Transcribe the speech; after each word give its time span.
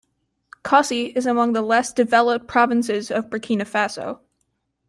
Kossi 0.63 1.15
is 1.15 1.27
among 1.27 1.53
the 1.53 1.61
less 1.61 1.93
developed 1.93 2.47
provinces 2.47 3.11
of 3.11 3.29
Burkina 3.29 3.67
Faso. 3.71 4.21